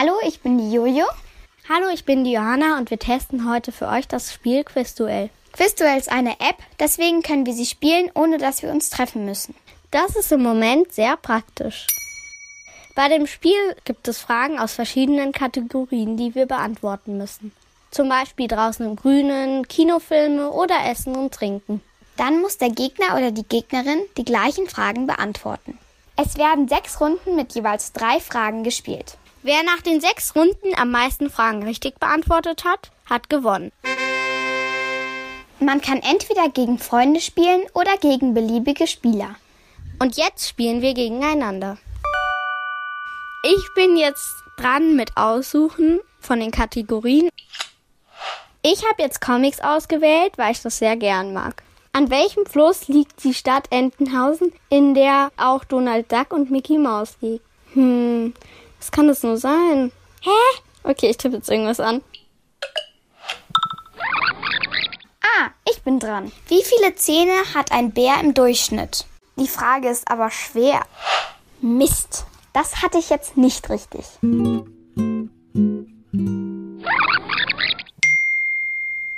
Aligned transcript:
Hallo, 0.00 0.14
ich 0.26 0.40
bin 0.40 0.56
die 0.56 0.72
Jojo. 0.72 1.04
Hallo, 1.68 1.90
ich 1.92 2.06
bin 2.06 2.24
die 2.24 2.32
Johanna 2.32 2.78
und 2.78 2.88
wir 2.90 2.98
testen 2.98 3.46
heute 3.46 3.70
für 3.70 3.86
euch 3.86 4.08
das 4.08 4.32
Spiel 4.32 4.64
Quizduell. 4.64 5.28
Quizduell 5.52 5.98
ist 5.98 6.10
eine 6.10 6.40
App, 6.40 6.56
deswegen 6.78 7.22
können 7.22 7.44
wir 7.44 7.52
sie 7.52 7.66
spielen, 7.66 8.10
ohne 8.14 8.38
dass 8.38 8.62
wir 8.62 8.70
uns 8.70 8.88
treffen 8.88 9.26
müssen. 9.26 9.54
Das 9.90 10.16
ist 10.16 10.32
im 10.32 10.42
Moment 10.42 10.90
sehr 10.90 11.18
praktisch. 11.18 11.86
Bei 12.96 13.10
dem 13.10 13.26
Spiel 13.26 13.76
gibt 13.84 14.08
es 14.08 14.18
Fragen 14.18 14.58
aus 14.58 14.72
verschiedenen 14.72 15.32
Kategorien, 15.32 16.16
die 16.16 16.34
wir 16.34 16.46
beantworten 16.46 17.18
müssen. 17.18 17.52
Zum 17.90 18.08
Beispiel 18.08 18.48
draußen 18.48 18.86
im 18.86 18.96
Grünen, 18.96 19.68
Kinofilme 19.68 20.50
oder 20.50 20.76
Essen 20.90 21.14
und 21.14 21.34
Trinken. 21.34 21.82
Dann 22.16 22.40
muss 22.40 22.56
der 22.56 22.70
Gegner 22.70 23.18
oder 23.18 23.32
die 23.32 23.44
Gegnerin 23.44 24.00
die 24.16 24.24
gleichen 24.24 24.66
Fragen 24.66 25.06
beantworten. 25.06 25.78
Es 26.16 26.38
werden 26.38 26.68
sechs 26.68 27.02
Runden 27.02 27.36
mit 27.36 27.54
jeweils 27.54 27.92
drei 27.92 28.18
Fragen 28.18 28.64
gespielt. 28.64 29.18
Wer 29.42 29.62
nach 29.62 29.80
den 29.80 30.02
sechs 30.02 30.36
Runden 30.36 30.74
am 30.76 30.90
meisten 30.90 31.30
Fragen 31.30 31.62
richtig 31.62 31.98
beantwortet 31.98 32.64
hat, 32.64 32.90
hat 33.06 33.30
gewonnen. 33.30 33.72
Man 35.60 35.80
kann 35.80 35.98
entweder 36.02 36.50
gegen 36.50 36.78
Freunde 36.78 37.20
spielen 37.20 37.62
oder 37.72 37.96
gegen 37.98 38.34
beliebige 38.34 38.86
Spieler. 38.86 39.36
Und 39.98 40.16
jetzt 40.18 40.46
spielen 40.46 40.82
wir 40.82 40.92
gegeneinander. 40.92 41.78
Ich 43.42 43.74
bin 43.74 43.96
jetzt 43.96 44.28
dran 44.58 44.94
mit 44.94 45.16
Aussuchen 45.16 46.00
von 46.20 46.40
den 46.40 46.50
Kategorien. 46.50 47.30
Ich 48.62 48.84
habe 48.84 49.02
jetzt 49.02 49.22
Comics 49.22 49.60
ausgewählt, 49.60 50.36
weil 50.36 50.52
ich 50.52 50.60
das 50.60 50.78
sehr 50.78 50.96
gern 50.96 51.32
mag. 51.32 51.62
An 51.92 52.10
welchem 52.10 52.44
Fluss 52.44 52.88
liegt 52.88 53.24
die 53.24 53.32
Stadt 53.32 53.68
Entenhausen, 53.70 54.52
in 54.68 54.94
der 54.94 55.32
auch 55.38 55.64
Donald 55.64 56.12
Duck 56.12 56.32
und 56.32 56.50
Mickey 56.50 56.76
Mouse 56.76 57.16
liegt? 57.22 57.44
Hm, 57.72 58.34
was 58.80 58.90
kann 58.90 59.06
das 59.06 59.22
nur 59.22 59.36
sein? 59.36 59.92
Hä? 60.22 60.30
Okay, 60.82 61.10
ich 61.10 61.18
tippe 61.18 61.36
jetzt 61.36 61.50
irgendwas 61.50 61.78
an. 61.80 62.02
Ah, 65.22 65.50
ich 65.70 65.82
bin 65.82 65.98
dran. 66.00 66.32
Wie 66.48 66.62
viele 66.64 66.94
Zähne 66.96 67.34
hat 67.54 67.70
ein 67.72 67.92
Bär 67.92 68.18
im 68.20 68.34
Durchschnitt? 68.34 69.04
Die 69.36 69.46
Frage 69.48 69.88
ist 69.88 70.10
aber 70.10 70.30
schwer. 70.30 70.84
Mist, 71.60 72.24
das 72.52 72.82
hatte 72.82 72.98
ich 72.98 73.10
jetzt 73.10 73.36
nicht 73.36 73.68
richtig. 73.70 74.04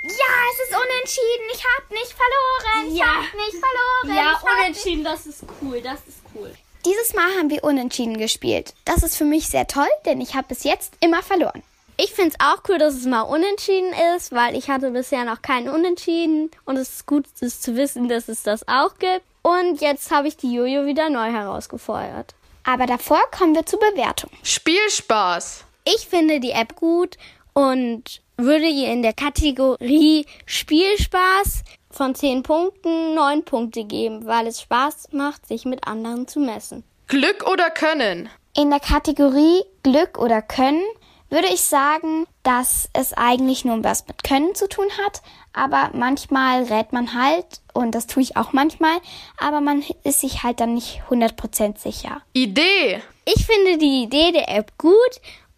Ja, 0.03 0.29
es 0.51 0.59
ist 0.69 0.75
unentschieden. 0.75 1.47
Ich 1.53 1.63
hab 1.63 1.89
nicht 1.91 2.13
verloren. 2.13 2.87
Ich 2.91 2.97
Ja. 2.97 3.05
hab 3.05 3.33
nicht 3.33 3.57
verloren. 3.63 4.17
Ja, 4.17 4.31
ich 4.31 4.37
hab 4.37 4.59
unentschieden, 4.59 5.03
das 5.03 5.25
ist 5.25 5.43
cool, 5.61 5.81
das 5.81 5.99
ist 6.07 6.19
cool. 6.35 6.53
Dieses 6.85 7.13
Mal 7.13 7.37
haben 7.37 7.49
wir 7.49 7.63
unentschieden 7.63 8.17
gespielt. 8.17 8.73
Das 8.83 9.03
ist 9.03 9.15
für 9.15 9.23
mich 9.23 9.47
sehr 9.47 9.67
toll, 9.67 9.87
denn 10.05 10.19
ich 10.19 10.35
habe 10.35 10.49
bis 10.49 10.65
jetzt 10.65 10.93
immer 10.99 11.23
verloren. 11.23 11.63
Ich 11.95 12.11
find's 12.11 12.35
auch 12.39 12.61
cool, 12.67 12.77
dass 12.77 12.95
es 12.95 13.05
mal 13.05 13.21
unentschieden 13.21 13.93
ist, 14.15 14.33
weil 14.33 14.53
ich 14.55 14.69
hatte 14.69 14.91
bisher 14.91 15.23
noch 15.23 15.41
keinen 15.41 15.69
Unentschieden 15.69 16.51
und 16.65 16.75
es 16.75 16.89
ist 16.89 17.05
gut 17.05 17.25
es 17.39 17.61
zu 17.61 17.77
wissen, 17.77 18.09
dass 18.09 18.27
es 18.27 18.43
das 18.43 18.67
auch 18.67 18.97
gibt. 18.97 19.23
Und 19.43 19.79
jetzt 19.79 20.11
habe 20.11 20.27
ich 20.27 20.35
die 20.35 20.53
Jojo 20.53 20.85
wieder 20.85 21.09
neu 21.09 21.31
herausgefeuert. 21.31 22.35
Aber 22.65 22.85
davor 22.85 23.21
kommen 23.31 23.55
wir 23.55 23.65
zur 23.65 23.79
Bewertung. 23.79 24.31
Spielspaß. 24.41 25.63
Ich 25.85 26.07
finde 26.07 26.41
die 26.41 26.51
App 26.51 26.75
gut 26.75 27.17
und 27.53 28.21
würde 28.37 28.67
ihr 28.67 28.91
in 28.91 29.01
der 29.01 29.13
Kategorie 29.13 30.25
Spielspaß 30.45 31.63
von 31.89 32.15
10 32.15 32.43
Punkten 32.43 33.13
9 33.13 33.43
Punkte 33.45 33.83
geben, 33.83 34.25
weil 34.25 34.47
es 34.47 34.61
Spaß 34.61 35.09
macht, 35.11 35.47
sich 35.47 35.65
mit 35.65 35.87
anderen 35.87 36.27
zu 36.27 36.39
messen. 36.39 36.83
Glück 37.07 37.47
oder 37.47 37.69
Können. 37.69 38.29
In 38.55 38.69
der 38.69 38.79
Kategorie 38.79 39.63
Glück 39.83 40.17
oder 40.17 40.41
Können 40.41 40.83
würde 41.29 41.47
ich 41.47 41.61
sagen, 41.61 42.27
dass 42.43 42.89
es 42.93 43.13
eigentlich 43.13 43.65
nur 43.65 43.83
was 43.83 44.07
mit 44.07 44.23
Können 44.23 44.53
zu 44.53 44.69
tun 44.69 44.85
hat, 45.03 45.23
aber 45.51 45.89
manchmal 45.93 46.63
rät 46.63 46.93
man 46.93 47.15
halt, 47.15 47.45
und 47.73 47.95
das 47.95 48.05
tue 48.05 48.21
ich 48.21 48.37
auch 48.37 48.53
manchmal, 48.53 48.97
aber 49.37 49.59
man 49.59 49.83
ist 50.03 50.21
sich 50.21 50.43
halt 50.43 50.59
dann 50.59 50.75
nicht 50.75 51.01
100% 51.09 51.79
sicher. 51.79 52.21
Idee. 52.33 53.01
Ich 53.25 53.47
finde 53.47 53.79
die 53.79 54.03
Idee 54.03 54.31
der 54.31 54.49
App 54.49 54.77
gut 54.77 54.93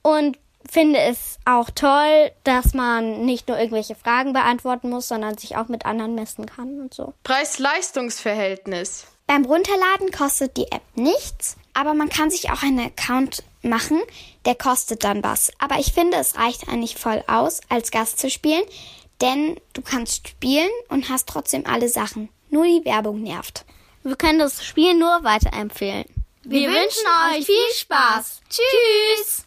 und 0.01 0.37
finde 0.69 0.99
es 0.99 1.37
auch 1.45 1.69
toll, 1.69 2.31
dass 2.43 2.73
man 2.73 3.25
nicht 3.25 3.47
nur 3.47 3.57
irgendwelche 3.57 3.95
Fragen 3.95 4.33
beantworten 4.33 4.89
muss, 4.89 5.07
sondern 5.07 5.37
sich 5.37 5.57
auch 5.57 5.67
mit 5.67 5.85
anderen 5.85 6.15
messen 6.15 6.45
kann 6.45 6.79
und 6.79 6.93
so. 6.93 7.13
Preis-Leistungs-Verhältnis. 7.23 9.07
Beim 9.27 9.45
Runterladen 9.45 10.11
kostet 10.11 10.55
die 10.57 10.71
App 10.71 10.83
nichts, 10.93 11.57
aber 11.73 11.93
man 11.93 12.09
kann 12.09 12.29
sich 12.29 12.51
auch 12.51 12.61
einen 12.61 12.79
Account 12.79 13.43
machen, 13.63 13.99
der 14.45 14.55
kostet 14.55 15.03
dann 15.03 15.23
was. 15.23 15.51
Aber 15.57 15.79
ich 15.79 15.93
finde, 15.93 16.17
es 16.17 16.37
reicht 16.37 16.67
eigentlich 16.67 16.95
voll 16.95 17.23
aus, 17.27 17.61
als 17.69 17.89
Gast 17.89 18.19
zu 18.19 18.29
spielen, 18.29 18.63
denn 19.21 19.59
du 19.73 19.81
kannst 19.81 20.27
spielen 20.27 20.69
und 20.89 21.09
hast 21.09 21.27
trotzdem 21.27 21.65
alle 21.65 21.89
Sachen. 21.89 22.29
Nur 22.49 22.65
die 22.65 22.85
Werbung 22.85 23.23
nervt. 23.23 23.65
Wir 24.03 24.15
können 24.15 24.39
das 24.39 24.63
Spiel 24.63 24.93
nur 24.93 25.23
weiterempfehlen. 25.23 26.05
Wir, 26.43 26.69
wünschen 26.69 27.07
euch 27.33 27.45
viel 27.45 27.73
Spaß. 27.73 28.41
Tschüss! 28.49 29.44